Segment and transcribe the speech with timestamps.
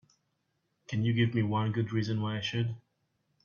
[0.87, 2.75] Can you give me one good reason why I should?